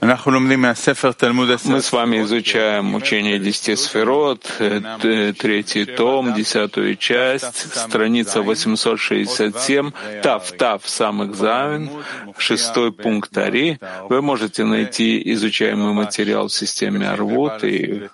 [0.00, 9.92] Мы с вами изучаем учение десяти сферот, третий том, десятую часть, страница 867,
[10.22, 11.90] Тав, Тав, сам экзамен,
[12.38, 13.80] шестой пункт Ари.
[14.08, 18.08] Вы можете найти изучаемый материал в системе Арвуд и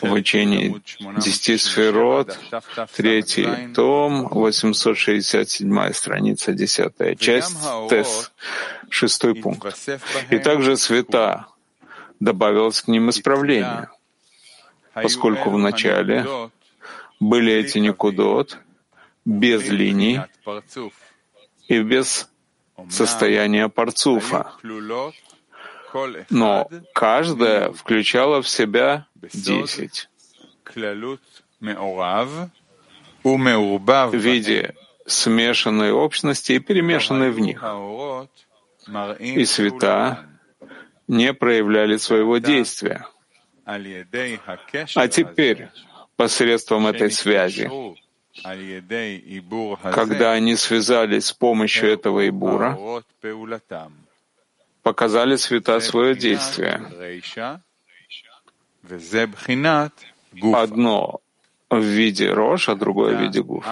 [0.00, 0.82] в учении
[1.18, 2.38] десяти сферот,
[2.96, 7.56] третий том, 867 страница, десятая часть,
[7.88, 8.32] Тес,
[8.90, 9.88] шестой пункт.
[10.30, 11.46] И также света
[12.20, 13.88] добавилось к ним исправление,
[14.94, 16.26] поскольку в начале
[17.20, 18.58] были эти никудот
[19.24, 20.20] без линий
[21.68, 22.28] и без
[22.90, 24.52] состояния парцуфа,
[26.30, 30.08] но каждая включала в себя десять
[33.22, 34.74] в виде
[35.06, 37.62] смешанной общности и перемешанной в них.
[39.18, 40.26] И света
[41.08, 43.06] не проявляли своего действия.
[43.64, 45.68] А теперь,
[46.16, 47.70] посредством этой связи,
[49.92, 52.78] когда они связались с помощью этого Ибура,
[54.82, 57.62] показали света свое действие.
[60.52, 61.20] Одно
[61.70, 63.66] в виде рож, а другое в виде гуф.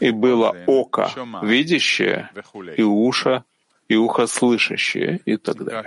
[0.00, 1.10] И было око
[1.42, 2.30] видящее,
[2.76, 3.44] и уши,
[3.88, 5.84] и ухо слышащее, и так далее.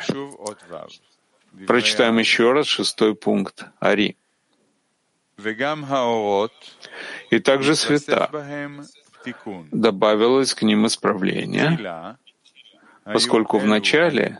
[1.68, 3.66] Прочитаем еще раз шестой пункт.
[3.80, 4.18] Ари.
[7.30, 8.30] И также света.
[9.72, 12.18] добавилось к ним исправление,
[13.04, 14.38] поскольку в начале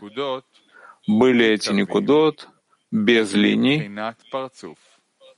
[1.06, 2.48] были эти никудот
[2.90, 3.90] без линий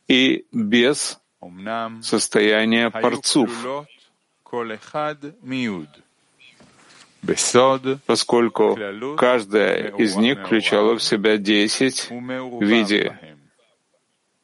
[0.08, 1.18] и без
[2.02, 3.50] состояния парцуф,
[8.06, 8.78] поскольку
[9.16, 13.18] каждая из них включала в себя десять в виде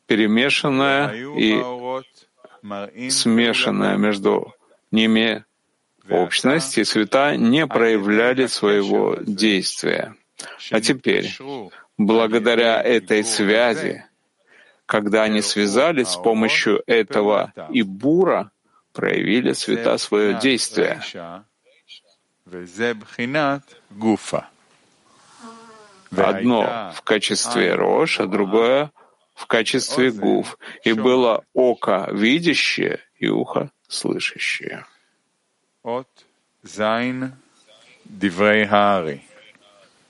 [0.07, 1.13] перемешанная
[2.95, 4.55] и смешанная между
[4.91, 5.45] ними.
[6.11, 10.15] Общность и света не проявляли своего действия.
[10.71, 11.31] А теперь,
[11.99, 14.05] благодаря этой связи,
[14.87, 18.51] когда они связались с помощью этого Ибура,
[18.93, 21.03] проявили света свое действие.
[26.11, 28.91] Одно в качестве рож, а другое
[29.35, 30.59] в качестве гуф.
[30.85, 34.87] И было око видящее и ухо слышащее.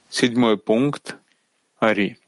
[0.09, 1.17] Седьмой пункт
[1.81, 2.19] Ари.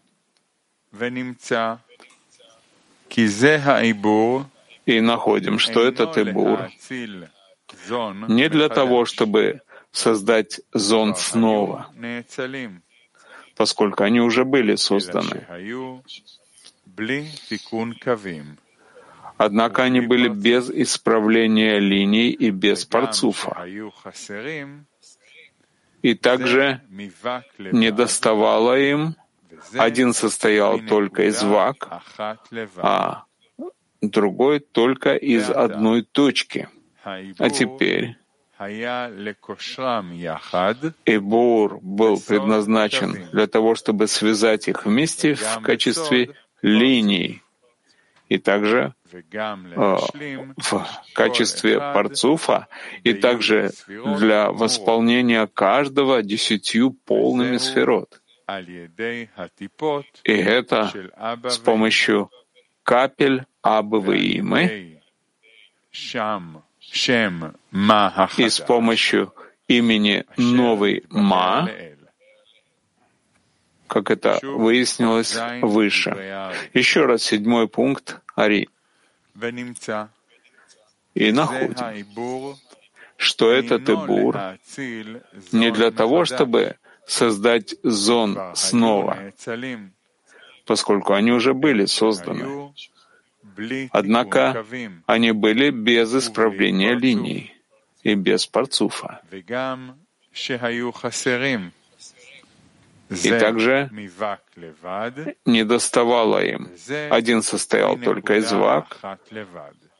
[4.86, 6.70] И находим, что этот Ибур
[8.28, 9.60] не для того, чтобы
[9.92, 11.88] создать зон снова,
[13.56, 15.46] поскольку они уже были созданы.
[19.36, 23.66] Однако они были без исправления линий и без парцуфа.
[26.02, 26.80] И также
[27.58, 29.16] не доставало им,
[29.74, 32.02] один состоял только из вак,
[32.76, 33.24] а
[34.00, 36.68] другой только из одной точки.
[37.04, 38.16] А теперь
[41.06, 47.42] Эбур был предназначен для того, чтобы связать их вместе в качестве линий
[48.28, 49.96] и также э,
[50.56, 52.68] в качестве парцуфа,
[53.02, 58.20] и также для восполнения каждого десятью полными сферот.
[60.24, 60.92] И это
[61.48, 62.30] с помощью
[62.82, 65.00] капель Абы Имы.
[68.36, 69.34] и с помощью
[69.68, 71.68] имени новый Ма,
[73.86, 76.10] как это выяснилось выше.
[76.74, 78.68] Еще раз седьмой пункт Ари.
[81.14, 82.56] И находим,
[83.16, 84.36] что этот Ибур
[85.52, 86.76] не для того, чтобы
[87.10, 89.32] создать зон снова,
[90.64, 92.72] поскольку они уже были созданы.
[93.90, 94.64] Однако
[95.06, 97.52] они были без исправления линий
[98.02, 99.20] и без парцуфа.
[103.10, 103.90] И также
[105.44, 106.70] не доставало им.
[107.10, 108.98] Один состоял только из вак,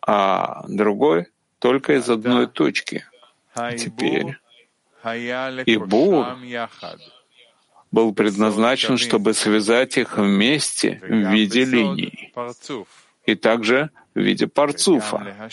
[0.07, 1.27] а другой
[1.59, 3.05] только из одной точки.
[3.53, 4.37] А теперь
[5.67, 6.27] и Бур
[7.91, 12.33] был предназначен, чтобы связать их вместе в виде линий
[13.27, 15.51] и также в виде парцуфа,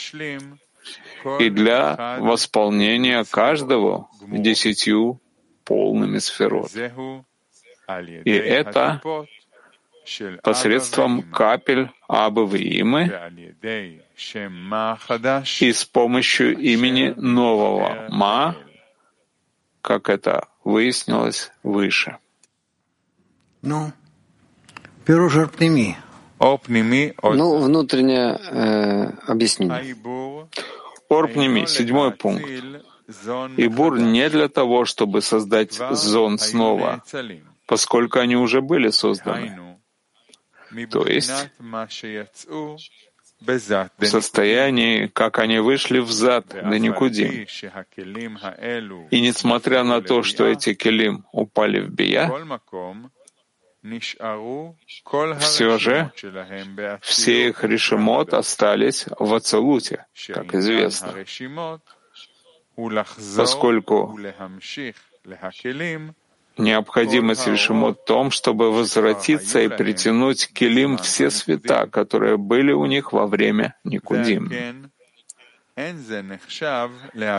[1.39, 5.19] и для восполнения каждого десятью
[5.63, 6.71] полными сферот.
[8.25, 9.01] И это
[10.41, 13.11] посредством капель Абы Виимы
[15.59, 18.55] и с помощью имени нового Ма,
[19.88, 22.18] как это выяснилось выше.
[23.62, 23.94] Ну,
[27.38, 29.95] ну, внутреннее э, объяснение.
[31.07, 32.44] Орпними, седьмой пункт.
[33.56, 37.01] Ибур не для того, чтобы создать зон снова,
[37.66, 39.80] поскольку они уже были созданы.
[40.92, 41.31] То есть
[43.39, 47.45] в состоянии, как они вышли в зад до Никудим.
[49.12, 52.31] И несмотря на то, что эти келим упали в бия,
[55.39, 56.12] все же
[57.01, 61.13] все их решимот остались в Ацалуте, как известно,
[63.36, 64.18] поскольку
[66.57, 72.86] необходимость решимот в том, чтобы возвратиться и притянуть к Келим все света, которые были у
[72.86, 74.51] них во время Никудим.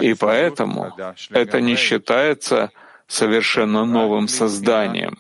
[0.01, 0.97] И поэтому
[1.31, 2.71] это не считается
[3.07, 5.19] совершенно новым созданием,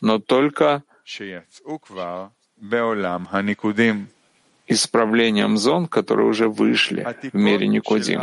[0.00, 0.82] но только
[4.66, 8.20] исправлением зон, которые уже вышли в мире Никудим,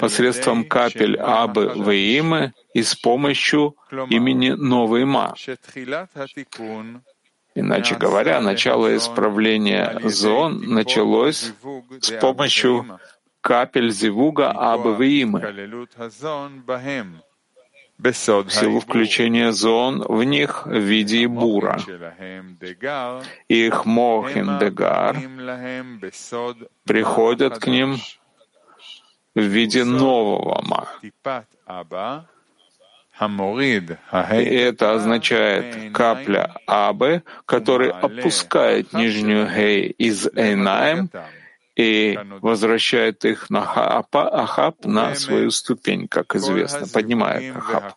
[0.00, 3.76] посредством капель Абы Ваимы и с помощью
[4.08, 5.34] имени Новый Ма.
[7.54, 11.52] Иначе говоря, начало исправления зон началось
[12.00, 13.00] с помощью
[13.40, 15.40] капель Зивуга Абы Ваимы,
[17.98, 21.78] в силу включения зон в них в виде бура.
[23.48, 25.16] Их мохин дегар
[26.84, 27.98] приходят к ним
[29.34, 30.88] в виде нового ма.
[34.32, 41.10] И это означает капля Абы, который опускает нижнюю Гей из Эйнаем
[41.76, 47.94] и возвращает их на Ахаб на свою ступень, как известно, поднимает Ахаб.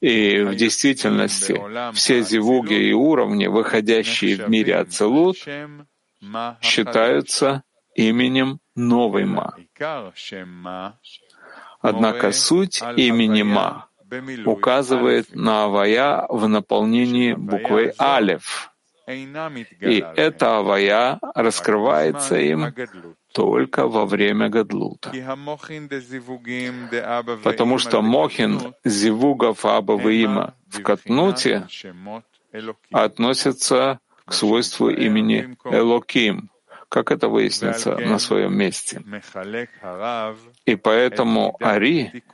[0.00, 1.60] И в действительности
[1.94, 5.36] все зивуги и уровни, выходящие в мире Ацелут,
[6.60, 7.62] считаются
[7.98, 9.54] именем новой Ма.
[11.80, 13.86] Однако суть имени Ма
[14.46, 18.72] указывает на Авая в наполнении буквы Алев,
[19.06, 22.74] и эта авая раскрывается им
[23.32, 25.12] только во время Гадлута.
[27.42, 31.66] Потому что Мохин Зивугов Абаваима в Катнуте
[32.92, 36.50] относится к свойству имени Элоким,
[36.88, 39.02] как это выяснится на своем месте.
[40.64, 42.24] И поэтому Ари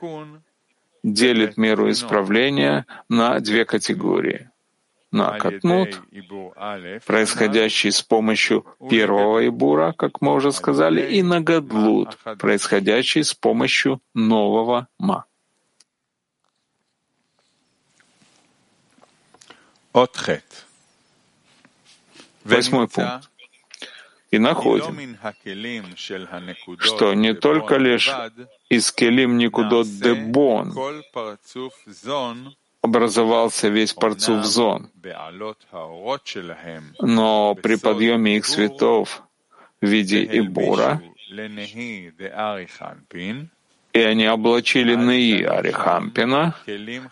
[1.03, 4.49] делит меру исправления на две категории
[5.15, 6.01] на катнут,
[7.05, 14.01] происходящий с помощью первого ибура, как мы уже сказали, и на гадлут, происходящий с помощью
[14.13, 15.25] нового ма.
[22.43, 23.29] Восьмой пункт.
[24.31, 25.17] И находим,
[26.79, 28.11] что не только лишь
[28.69, 30.73] из келим никудот дебон
[32.81, 34.89] образовался весь парцув зон.
[37.01, 39.23] Но при подъеме их цветов
[39.81, 41.01] в виде Ибура,
[43.95, 46.53] и они облачили Неи Арихампина,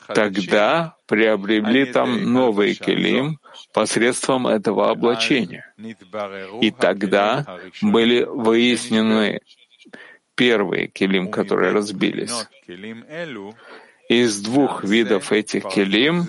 [0.07, 3.39] тогда приобрели там новый келим
[3.73, 5.65] посредством этого облачения.
[6.59, 9.39] И тогда были выяснены
[10.35, 12.49] первые келим, которые разбились.
[14.09, 16.27] Из двух видов этих келим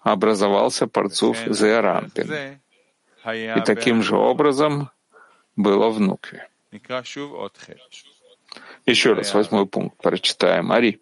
[0.00, 2.58] образовался парцуф Зеарампин.
[3.32, 4.90] И таким же образом
[5.54, 6.48] было в Нукве.
[8.86, 10.72] Еще раз восьмой пункт прочитаем.
[10.72, 11.00] Ари.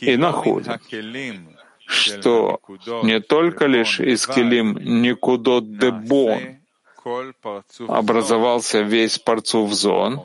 [0.00, 0.78] И находим,
[1.86, 2.60] что
[3.02, 6.60] не только лишь из келим Никудот Дебон
[7.88, 10.22] образовался весь парцув зон,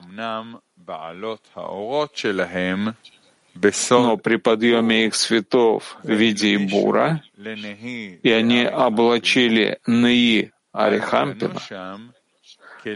[3.90, 11.62] но при подъеме их цветов в виде Ибура, и они облачили Неи Арихампина,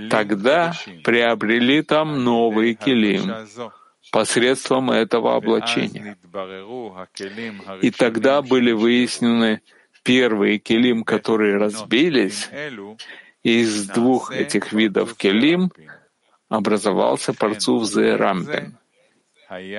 [0.10, 3.48] тогда приобрели там новый килим
[4.12, 6.18] посредством этого облачения.
[7.82, 9.62] И тогда были выяснены
[10.04, 12.50] первые килим, которые разбились,
[13.44, 15.72] из двух этих видов келим
[16.50, 18.78] образовался парцув Зерампин.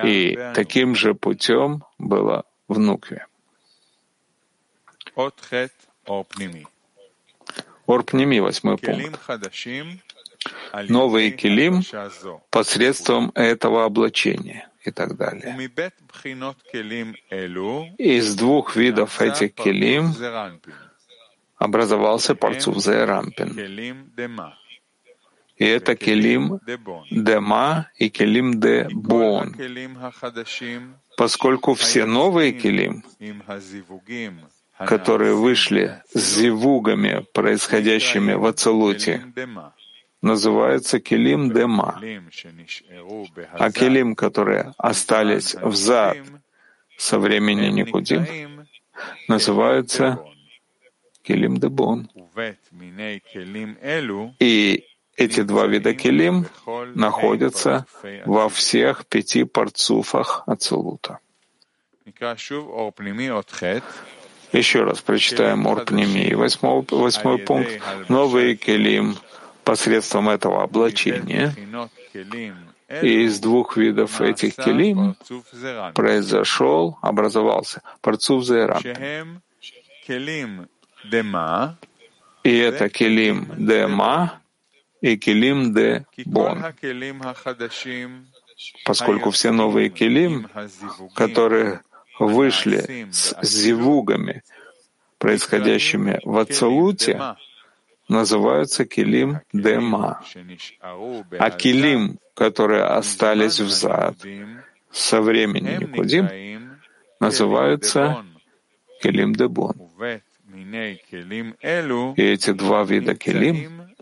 [0.04, 3.26] И таким же путем было в Нукве.
[7.90, 9.18] Орпними, восьмой пункт.
[10.88, 11.82] Новый килим
[12.50, 15.70] посредством этого облачения и так далее.
[17.98, 20.14] Из двух видов этих килим
[21.56, 23.50] образовался парцув Зерампин.
[25.56, 26.58] И это келим
[27.10, 29.54] дема и келим де бон,
[31.18, 33.04] поскольку все новые келим,
[34.86, 39.22] которые вышли с зивугами, происходящими в Ацелуте,
[40.22, 42.00] называются келим дема,
[43.52, 46.18] а келим, которые остались взад
[46.96, 48.66] со времени Никудим,
[49.28, 50.18] называются
[51.22, 52.10] келим дебон.
[54.38, 54.84] И
[55.16, 56.46] эти два вида келим
[56.94, 57.86] находятся
[58.24, 61.18] во всех пяти парцуфах Ацелута.
[64.52, 66.34] Еще раз прочитаем Орпними.
[66.34, 67.80] Восьмой, восьмой пункт.
[68.08, 69.16] Новый келим
[69.64, 71.54] посредством этого облачения.
[73.02, 75.14] И из двух видов этих келим
[75.94, 78.80] произошел, образовался парцуф зера.
[82.42, 84.40] И это келим дема
[85.00, 86.64] и келим де бон.
[88.84, 90.48] Поскольку все новые келим,
[91.14, 91.80] которые
[92.20, 94.42] вышли с зивугами,
[95.18, 97.36] происходящими в Ацалуте,
[98.08, 100.22] называются килим дема.
[101.38, 104.16] А килим, которые остались взад
[104.90, 106.78] со времени Никудим,
[107.20, 108.24] называются
[109.02, 109.74] килим дебон.
[112.16, 113.94] И эти два вида килим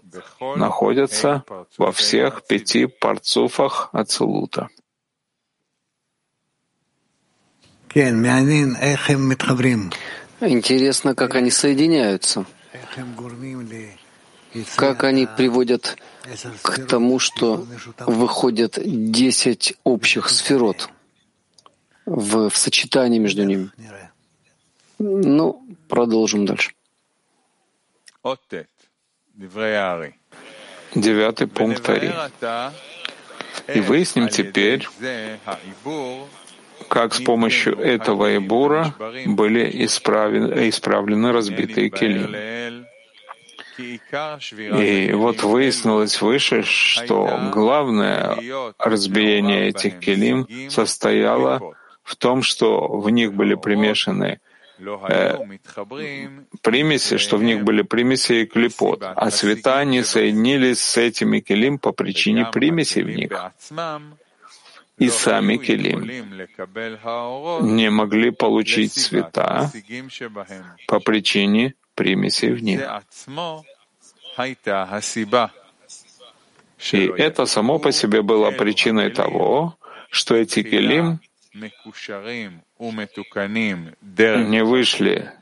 [0.57, 1.45] находятся
[1.77, 4.69] во всех пяти парцуфах Ацелута.
[10.41, 12.47] Интересно, как они соединяются,
[14.77, 15.97] как они приводят
[16.63, 17.67] к тому, что
[18.07, 18.79] выходят
[19.11, 20.91] десять общих сферот
[22.07, 23.71] в, в сочетании между ними.
[24.99, 26.73] Ну, продолжим дальше.
[30.95, 32.15] Девятый пункт Ари.
[33.75, 34.89] И выясним теперь,
[36.89, 38.95] как с помощью этого Ибура
[39.27, 42.85] были исправлены, исправлены разбитые келим.
[43.79, 48.37] И вот выяснилось выше, что главное
[48.79, 54.41] разбиение этих келим состояло в том, что в них были примешаны
[54.81, 55.39] э,
[56.63, 61.79] примеси, что в них были примеси и клепот, а цвета не соединились с этими келим
[61.79, 63.31] по причине примесей в них
[64.99, 66.01] и сами Келим
[67.77, 69.71] не могли получить цвета
[70.87, 72.81] по причине примесей в них.
[76.93, 79.77] И это само по себе было причиной того,
[80.11, 81.21] что эти келим
[84.47, 85.33] не вышли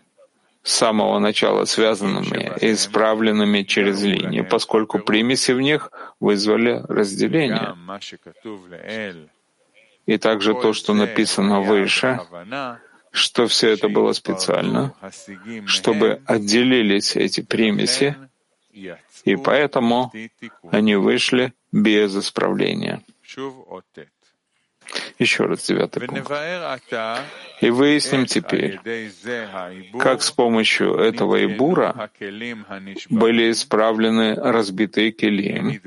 [0.63, 7.77] с самого начала связанными и исправленными через линии, поскольку примеси в них вызвали разделение.
[10.07, 12.21] И также то, что написано выше,
[13.11, 14.95] что все это было специально,
[15.67, 18.17] чтобы отделились эти примеси,
[19.25, 20.13] и поэтому
[20.71, 23.03] они вышли без исправления.
[25.19, 26.31] Еще раз девятый пункт.
[27.61, 28.79] И выясним теперь,
[29.99, 32.11] как с помощью этого Ибура
[33.11, 35.81] были исправлены разбитые келим,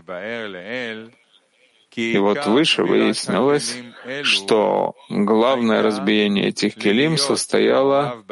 [1.99, 3.77] и вот выше выяснилось,
[4.23, 8.23] что главное разбиение этих келим состояло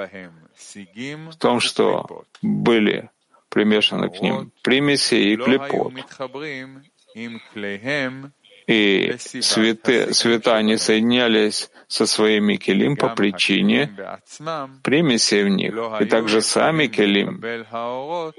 [0.56, 3.10] в том, что были
[3.50, 5.94] примешаны к ним примеси и клепот.
[8.68, 13.96] И цветы, цвета не соединялись со своими келим по причине
[14.84, 15.74] примесей в них.
[16.02, 17.42] И также сами келим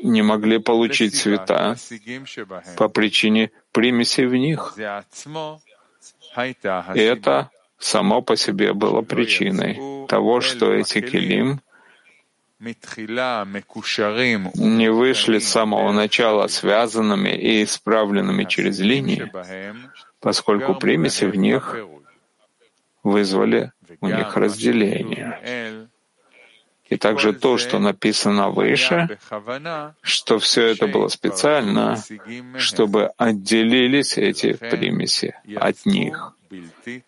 [0.03, 1.77] не могли получить цвета
[2.77, 4.75] по причине примесей в них.
[6.95, 11.61] И это само по себе было причиной того, что эти келим
[14.55, 19.31] не вышли с самого начала связанными и исправленными через линии,
[20.19, 21.77] поскольку примеси в них
[23.05, 23.71] вызвали
[24.01, 25.89] у них разделение.
[26.89, 29.19] И также то, что написано выше,
[30.01, 32.03] что все это было специально,
[32.57, 36.33] чтобы отделились эти примеси от них.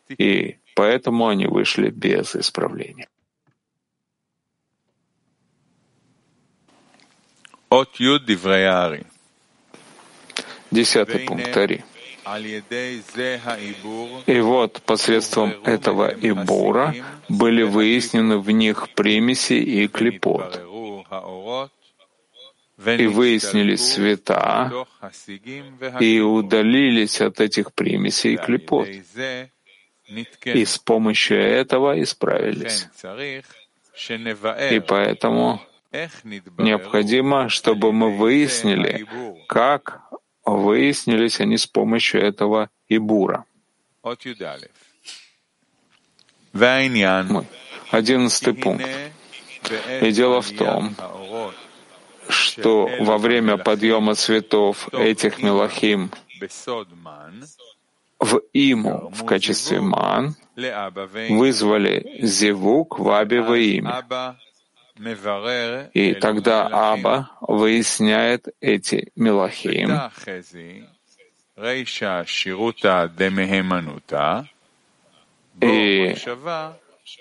[0.08, 3.08] И поэтому они вышли без исправления.
[10.70, 11.84] Десятый пункт Ари.
[14.26, 16.94] И вот посредством этого Ибура
[17.28, 20.60] были выяснены в них примеси и клепот,
[22.86, 24.86] и выяснились света,
[26.00, 28.88] и удалились от этих примесей и клепот,
[30.44, 32.88] и с помощью этого исправились.
[34.70, 35.60] И поэтому
[36.58, 39.06] необходимо, чтобы мы выяснили,
[39.46, 40.00] как
[40.57, 43.45] выяснились они с помощью этого Ибура.
[47.90, 48.87] Одиннадцатый пункт.
[50.00, 50.95] И дело в том,
[52.28, 56.11] что во время подъема цветов этих мелахим
[58.19, 60.37] в иму в качестве ман
[61.28, 63.40] вызвали зевук в Абе
[63.76, 64.04] имя.
[65.95, 69.90] И тогда Аба выясняет эти мелахим,
[75.61, 76.16] и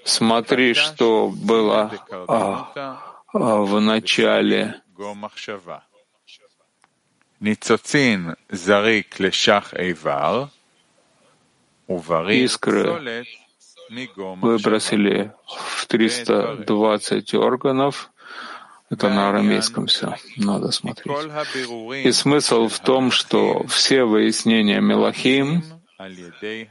[0.06, 1.92] смотри, что было
[2.28, 4.82] а, а, в начале.
[12.30, 13.26] Искры
[14.18, 18.12] выбросили в 320 органов.
[18.90, 21.16] Это на арамейском все, надо смотреть.
[22.04, 25.64] И смысл в том, что все выяснения Мелахим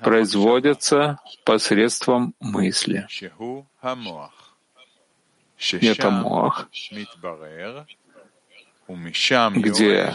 [0.02, 3.06] производятся посредством мысли.
[5.80, 6.68] Это мох,
[9.54, 10.14] где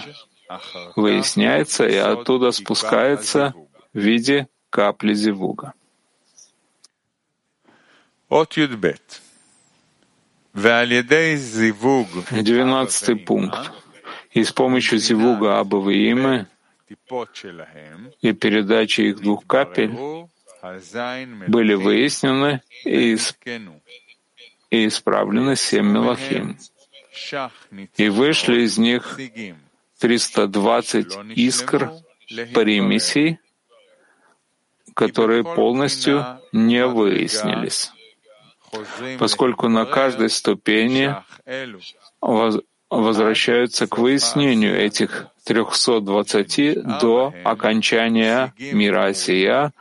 [0.96, 3.54] выясняется и оттуда спускается
[3.94, 5.74] в виде капли зивуга.
[12.32, 13.72] Двенадцатый пункт.
[14.32, 16.48] И с помощью зивуга Абавы имя
[18.22, 19.92] и передачи их двух капель
[21.48, 23.16] были выяснены и,
[24.72, 26.58] и исправлены семь мелахим.
[27.98, 29.20] И вышли из них
[30.00, 31.92] 320 искр
[32.56, 33.38] примесей,
[34.96, 37.94] которые полностью не выяснились
[39.20, 41.16] поскольку на каждой ступени
[42.90, 49.74] возвращаются к выяснению этих 320 до окончания мира Осия,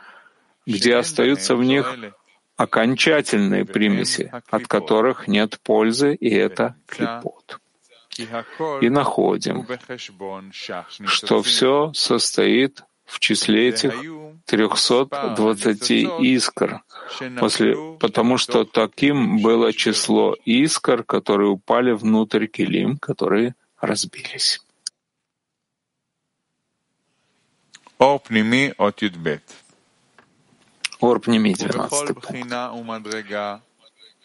[0.65, 1.95] где остаются в них
[2.55, 7.59] окончательные примеси, от которых нет пользы, и это клепот.
[8.81, 9.67] И находим,
[11.05, 13.93] что все состоит в числе этих
[14.45, 16.81] 320 искр,
[17.39, 24.61] после, потому что таким было число искр, которые упали внутрь килим, которые разбились.
[30.99, 32.53] Ор пними, 12 пункт.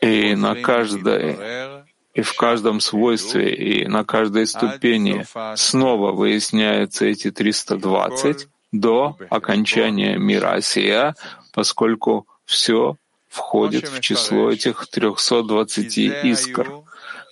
[0.00, 5.24] И на каждой и в каждом свойстве, и на каждой ступени
[5.56, 11.14] снова выясняются эти 320, до окончания мира Осия,
[11.52, 12.96] поскольку все
[13.28, 16.82] входит в число этих 320 искр,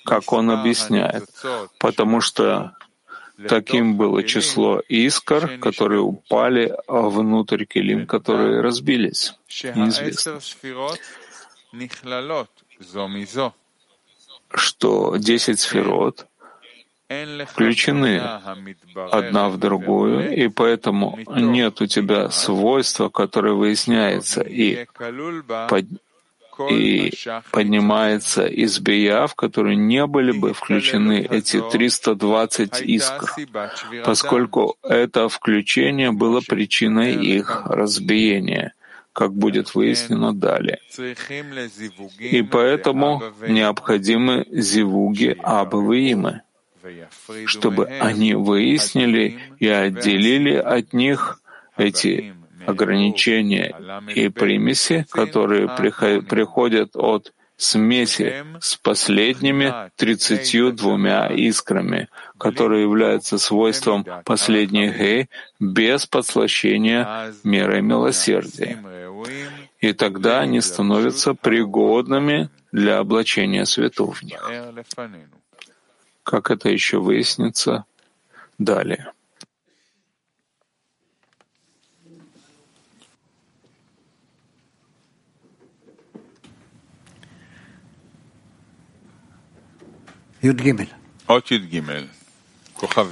[0.05, 1.29] как он объясняет,
[1.79, 2.77] потому что
[3.49, 9.35] таким было число искр, которые упали внутрь килим, которые разбились.
[9.75, 10.40] Неизвестно.
[14.49, 16.27] Что десять сферот
[17.08, 18.20] включены
[18.94, 24.86] одна в другую, и поэтому нет у тебя свойства, которое выясняется и,
[25.68, 25.86] под,
[26.70, 27.12] и
[27.52, 33.32] поднимается из бия, в которые не были бы включены эти 320 искр,
[34.04, 38.72] поскольку это включение было причиной их разбиения
[39.12, 40.78] как будет выяснено далее.
[42.18, 46.42] И поэтому необходимы зивуги Абавыимы,
[47.46, 51.40] чтобы они выяснили и отделили от них
[51.77, 52.35] эти
[52.66, 53.75] ограничения
[54.14, 64.99] и примеси, которые приходят от смеси с последними тридцатью двумя искрами, которые являются свойством последних
[64.99, 68.79] гей без подслащения мерой милосердия.
[69.81, 74.51] и тогда они становятся пригодными для облачения святого в них,
[76.26, 77.84] как это еще выяснится
[78.58, 79.12] далее.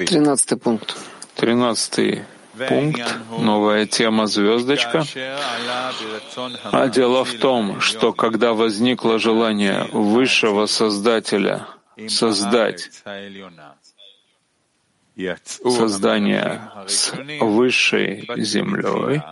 [0.06, 0.96] Тринадцатый пункт.
[1.36, 2.24] Тринадцатый
[2.68, 3.00] пункт,
[3.30, 5.04] новая тема «Звездочка».
[6.72, 11.66] А дело в том, что когда возникло желание высшего Создателя
[12.08, 12.90] создать.
[15.44, 19.22] создание с высшей землей,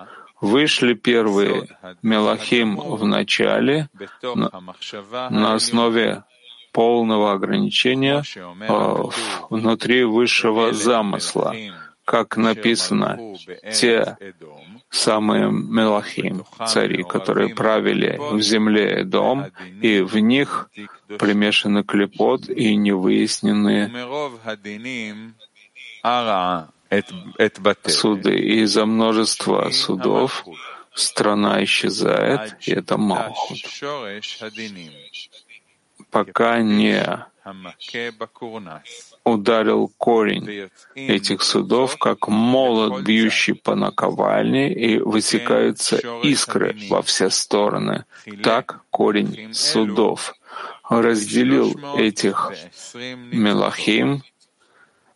[0.41, 1.69] вышли первые
[2.03, 3.89] Мелахим в начале
[4.23, 6.25] на, на основе
[6.73, 8.95] полного ограничения э,
[9.51, 11.55] внутри высшего замысла
[12.05, 13.37] как написано,
[13.73, 14.17] те
[14.91, 19.47] самые Мелахим, цари, которые правили в земле дом,
[19.81, 20.71] и в них
[21.19, 23.91] примешаны клепот и невыясненные
[27.91, 28.39] суды.
[28.39, 30.45] И из-за множества судов
[30.95, 33.59] страна исчезает, и это Малхут.
[36.11, 37.03] Пока не
[39.25, 48.05] ударил корень этих судов, как молот, бьющий по наковальне, и высекаются искры во все стороны.
[48.43, 50.35] Так корень судов
[50.89, 52.53] разделил этих
[52.95, 54.23] мелахим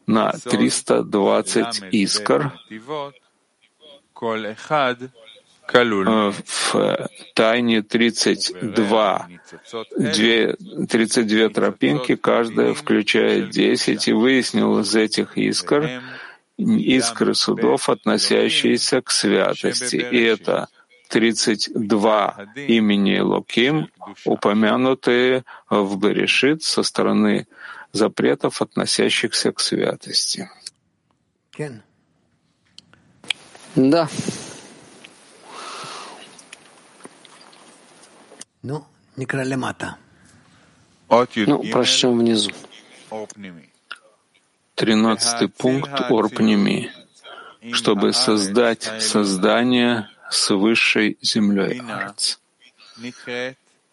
[0.07, 2.53] на 320 искр,
[5.73, 9.29] Э, в тайне 32,
[10.89, 16.03] 32 тропинки, каждая включает 10, и выяснил из этих искр
[16.57, 19.97] искры судов, относящиеся к святости.
[19.97, 20.69] И это
[21.09, 23.91] 32 имени Локим,
[24.25, 27.47] упомянутые в Берешит со стороны
[27.93, 30.51] запретов, относящихся к святости.
[33.75, 34.09] Да.
[38.67, 38.85] Ну.
[41.47, 42.51] Ну, прочтем внизу.
[44.75, 46.91] Тринадцатый пункт Орпнеми,
[47.73, 52.39] чтобы создать создание с высшей землей Арц.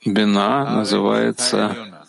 [0.04, 2.06] Бина называется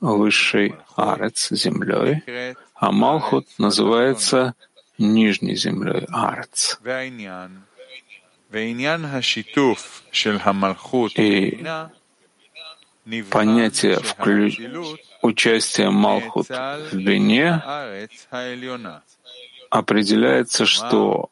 [0.00, 4.54] высшей Арец землей, а Малхут называется
[4.98, 6.78] нижней землей Арец.
[13.08, 14.50] И понятие вклю...
[15.22, 17.62] участия Малхут в Бине
[19.70, 21.30] определяется, что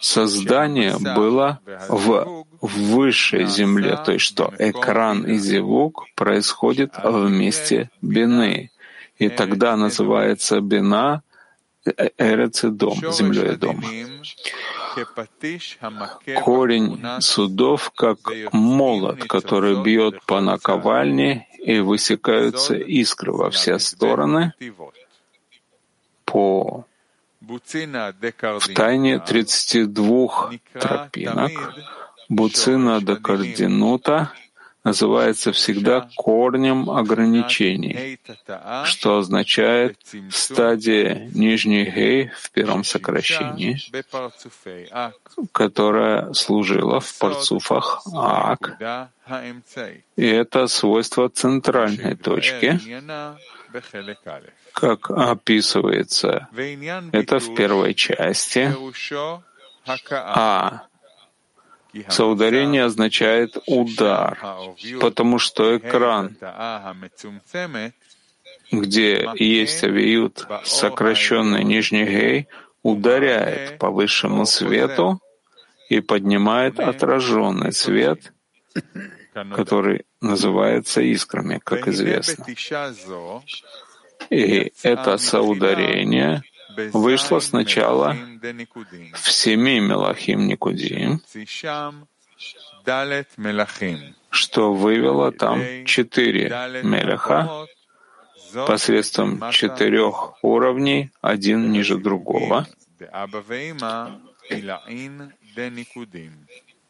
[0.00, 8.70] создание было в высшей земле, то есть что экран и зевук происходит вместе Бины.
[9.18, 11.22] И тогда называется Бина
[12.16, 13.84] Эрец и дом, землей и дом
[16.42, 18.18] корень судов, как
[18.52, 24.54] молот, который бьет по наковальне, и высекаются искры во все стороны
[26.24, 26.84] по
[27.40, 31.74] в тайне 32 тропинок.
[32.28, 34.32] Буцина до Кардинута
[34.84, 38.18] называется всегда корнем ограничений,
[38.84, 39.98] что означает
[40.30, 43.78] стадия нижней гей в первом сокращении,
[45.52, 48.78] которая служила в парцуфах Ак.
[50.16, 52.80] И это свойство центральной точки,
[54.72, 56.48] как описывается
[57.12, 58.74] это в первой части,
[60.10, 60.82] а
[62.08, 64.38] Соударение означает удар,
[65.00, 66.36] потому что экран,
[68.70, 72.48] где есть авиют сокращенный нижний гей,
[72.82, 75.20] ударяет по высшему свету
[75.88, 78.32] и поднимает отраженный свет,
[79.32, 82.46] который называется искрами, как известно.
[84.30, 86.42] И это соударение
[86.92, 88.16] вышло сначала
[89.14, 91.20] в семи Мелахим Никудим,
[94.30, 96.48] что вывело там четыре
[96.82, 97.66] Мелеха
[98.66, 102.66] посредством четырех уровней, один ниже другого,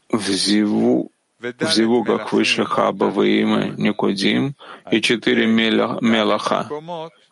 [0.09, 4.55] в Зиву в зивугах высших Аба, имя Никодим
[4.91, 6.69] и четыре Мелаха,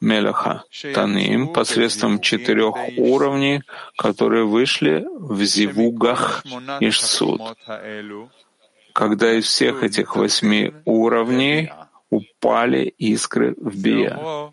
[0.01, 3.63] Мелаха, Таним, посредством четырех уровней,
[3.97, 6.45] которые вышли в зивугах
[6.81, 7.41] Ишсуд,
[8.95, 11.71] когда из всех этих восьми уровней
[12.11, 14.53] упали искры в Бия.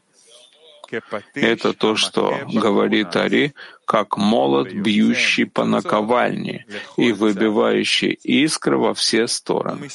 [1.34, 3.54] Это то, что говорит Ари,
[3.86, 6.66] как молот, бьющий по наковальне
[6.98, 9.90] и выбивающий искры во все стороны.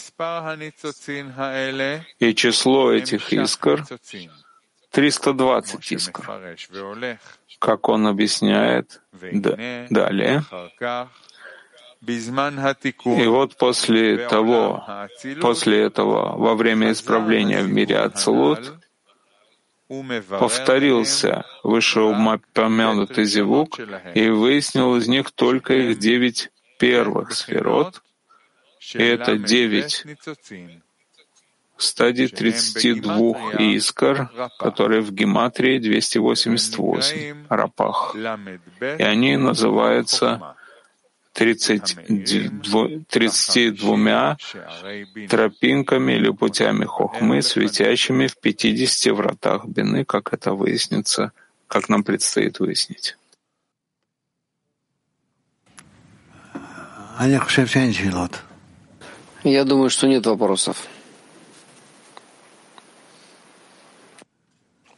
[2.18, 3.84] И число этих искр—
[4.90, 6.24] 320 искр.
[7.58, 9.00] Как он объясняет
[9.90, 10.44] далее,
[12.02, 14.82] и вот после того,
[15.40, 18.79] после этого, во время исправления в мире Ацелут,
[20.28, 23.78] повторился вышеупомянутый зевук
[24.14, 28.02] и выяснил из них только их девять первых сферот,
[28.94, 30.04] и это девять
[31.76, 38.14] стадий 32 искр, которые в гематрии 288, рапах.
[38.80, 40.56] И они называются
[41.32, 44.36] 32, 32
[45.28, 51.32] тропинками или путями хохмы, светящими в 50 вратах бины, как это выяснится,
[51.68, 53.16] как нам предстоит выяснить.
[59.44, 60.88] Я думаю, что нет вопросов.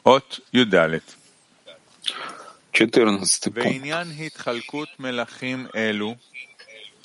[0.04, 1.04] От Юдалит.
[2.72, 3.86] Четырнадцатый пункт.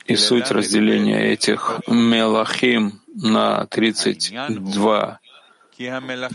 [0.06, 5.20] И суть разделения этих мелахим на 32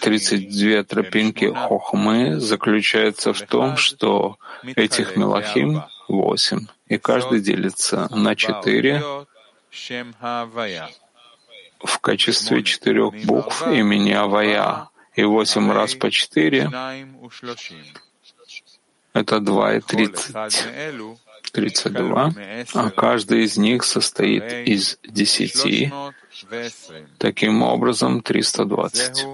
[0.01, 4.39] 32 тропинки хохмы заключается в том, что
[4.77, 9.03] этих мелахим восемь, и каждый делится на четыре
[11.85, 16.71] в качестве четырех букв имени Авая, и восемь раз по четыре
[19.13, 20.35] это два и тридцать.
[21.53, 22.33] 32,
[22.75, 25.93] а каждый из них состоит из десяти,
[27.19, 29.27] таким образом 320.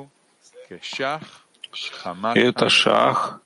[2.34, 3.40] И это шах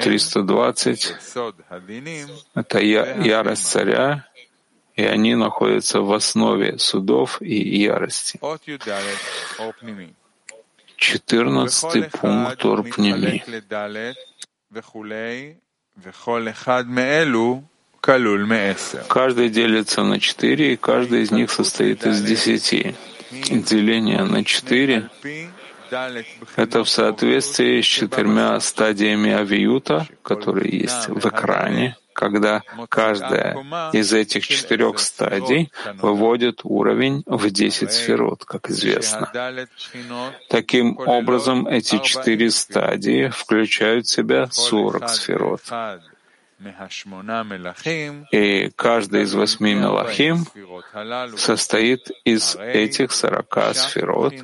[0.00, 1.14] 320,
[2.54, 4.26] это ярость царя,
[4.94, 8.40] и они находятся в основе судов и ярости.
[10.96, 13.42] Четырнадцатый пункт Орпнеми.
[19.08, 22.94] Каждый делится на четыре, и каждый из них состоит из десяти.
[23.30, 25.10] Деление на четыре—
[26.56, 33.56] это в соответствии с четырьмя стадиями авиюта, которые есть в экране, когда каждая
[33.92, 35.70] из этих четырех стадий
[36.02, 39.30] выводит уровень в десять сферот, как известно.
[40.48, 45.60] Таким образом, эти четыре стадии включают в себя сорок сферот.
[48.32, 50.44] И каждый из восьми мелахим
[51.36, 54.34] состоит из этих сорока сферот.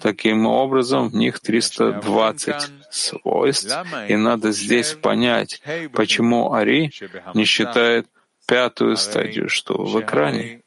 [0.00, 2.54] Таким образом, в них 320
[2.90, 3.76] свойств.
[4.08, 6.92] И надо здесь понять, почему Ари
[7.34, 8.06] не считает
[8.46, 10.62] пятую стадию, что в экране.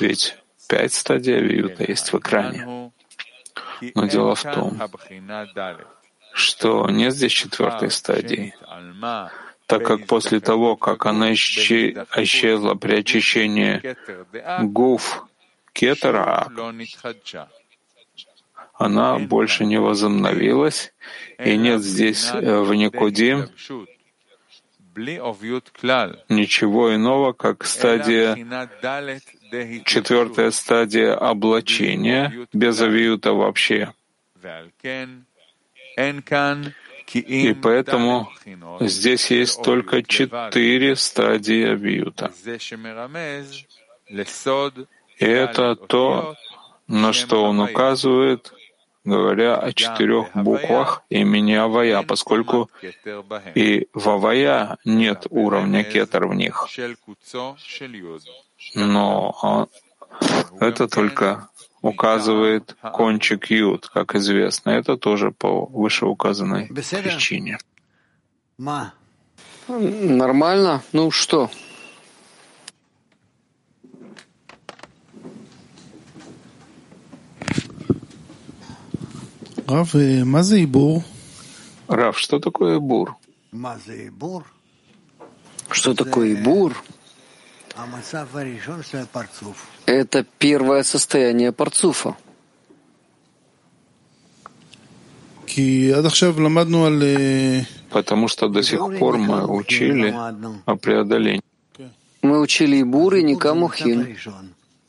[0.00, 0.36] Ведь
[0.68, 2.92] пять стадий авиюта есть в экране.
[3.94, 4.78] Но дело в том,
[6.32, 8.54] что нет здесь четвертой стадии,
[9.66, 13.80] так как после того, как она исчезла при очищении
[14.64, 15.24] гуф
[15.72, 16.48] кетера,
[18.74, 20.92] она больше не возобновилась,
[21.38, 23.48] и нет здесь э, в Никодим
[26.28, 28.34] ничего иного, как стадия,
[29.84, 33.92] четвертая стадия облачения, без авиюта вообще.
[37.12, 38.30] И поэтому
[38.80, 42.32] здесь есть только четыре стадии абьюта.
[45.18, 46.36] И это то,
[46.86, 48.52] на что он указывает,
[49.04, 52.70] говоря о четырех буквах имени Авая, поскольку
[53.54, 56.68] и в Авая нет уровня кетер в них.
[58.74, 59.68] Но
[60.60, 61.49] это только
[61.82, 64.70] указывает кончик Юд, как известно.
[64.70, 67.58] Это тоже по вышеуказанной причине.
[69.68, 70.82] Нормально?
[70.92, 71.50] Ну что?
[79.66, 79.94] Рав,
[81.86, 83.16] Рав, что такое бур?
[85.70, 86.76] Что такое бур?
[89.86, 92.16] Это первое состояние парцуфа.
[97.90, 100.14] Потому что до сих пор мы учили
[100.66, 101.42] о преодолении.
[102.22, 104.16] Мы учили и Бур, и Никамухин.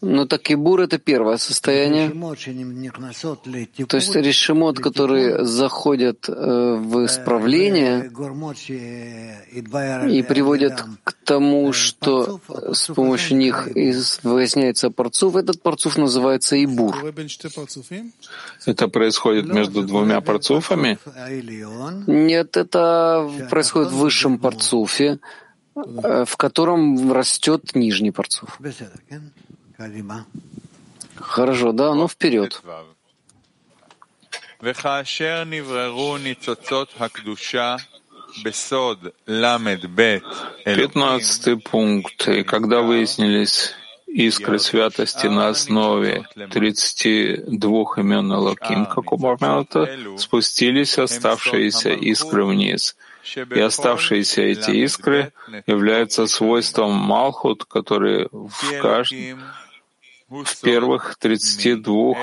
[0.02, 2.10] Но так и бур— это первое состояние.
[3.88, 8.12] То есть решимот, которые заходят э, в исправление
[10.10, 12.40] и приводят к тому, что
[12.74, 13.70] с помощью них
[14.24, 16.96] выясняется парцуф, этот парцуф называется и бур.
[18.66, 20.98] Это происходит между двумя парцуфами?
[22.08, 25.20] Нет, это происходит в высшем парцуфе,
[25.76, 28.60] э, в котором растет нижний парцуф.
[31.16, 32.62] Хорошо, да, ну вперед.
[40.64, 42.28] Пятнадцатый пункт.
[42.28, 43.76] И когда выяснились
[44.08, 47.48] искры святости на основе 32
[47.98, 52.96] имен Элоким, как упомянуто, спустились оставшиеся искры вниз.
[53.54, 55.32] И оставшиеся эти искры
[55.68, 59.42] являются свойством Малхут, который в каждом
[60.32, 62.16] в первых 32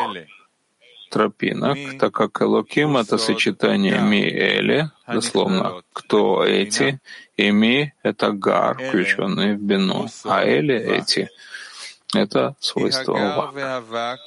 [1.10, 7.00] тропинок, так как Элоким— это сочетание ми Эли, дословно, кто эти,
[7.36, 11.28] и ми— это гар, включенный в бину, а Эли— эти—
[12.14, 13.52] это свойство
[13.86, 14.18] вак.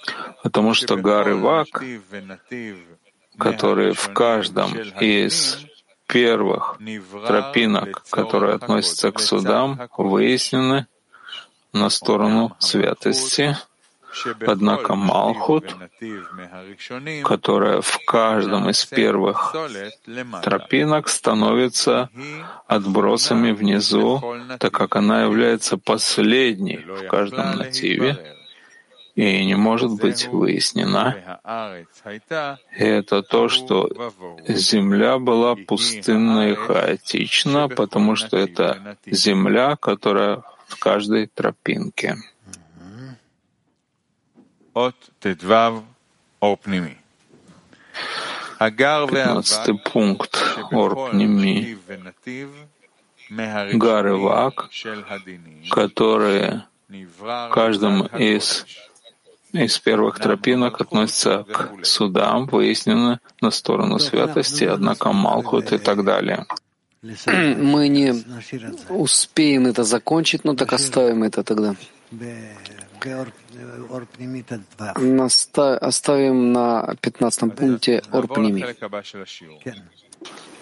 [0.44, 1.84] Потому что гар и вак,
[3.40, 5.66] которые в каждом из
[6.08, 6.78] первых
[7.28, 10.86] тропинок, которые относятся к судам, выяснены
[11.74, 13.58] на сторону святости—
[14.46, 15.76] Однако Малхут,
[17.24, 19.56] которая в каждом из первых
[20.44, 22.10] тропинок становится
[22.68, 24.22] отбросами внизу,
[24.60, 28.38] так как она является последней в каждом нативе
[29.16, 31.40] и не может быть выяснена.
[32.78, 33.90] Это то, что
[34.48, 42.18] земля была пустынна и хаотична, потому что это земля, которая в каждой тропинке.
[48.60, 50.38] Пятнадцатый пункт.
[50.72, 51.78] Орпними.
[53.74, 54.70] Гар и Вак,
[55.70, 56.64] которые
[57.52, 58.66] каждым из,
[59.54, 66.46] из первых тропинок относятся к судам, выяснены на сторону святости, однако Малхут и так далее.
[67.02, 68.14] Мы не
[68.90, 71.76] успеем это закончить, но так оставим это тогда.
[75.82, 78.66] Оставим на пятнадцатом пункте Орпними.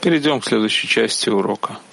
[0.02, 1.80] Перейдем к следующей части урока.